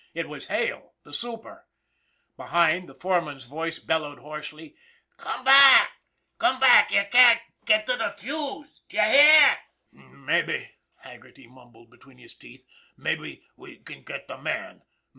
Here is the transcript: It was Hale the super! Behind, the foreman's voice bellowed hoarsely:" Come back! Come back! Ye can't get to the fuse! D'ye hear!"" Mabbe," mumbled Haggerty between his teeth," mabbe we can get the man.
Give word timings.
It 0.15 0.27
was 0.27 0.47
Hale 0.47 0.93
the 1.03 1.13
super! 1.13 1.67
Behind, 2.35 2.89
the 2.89 2.95
foreman's 2.95 3.43
voice 3.43 3.77
bellowed 3.77 4.17
hoarsely:" 4.17 4.75
Come 5.17 5.45
back! 5.45 5.97
Come 6.39 6.59
back! 6.59 6.89
Ye 6.89 7.05
can't 7.05 7.39
get 7.65 7.85
to 7.85 7.95
the 7.95 8.15
fuse! 8.17 8.81
D'ye 8.89 8.99
hear!"" 9.11 9.59
Mabbe," 9.93 10.69
mumbled 11.03 11.03
Haggerty 11.03 11.51
between 11.91 12.17
his 12.17 12.33
teeth," 12.33 12.65
mabbe 12.99 13.43
we 13.55 13.77
can 13.77 14.03
get 14.03 14.27
the 14.27 14.39
man. 14.39 14.81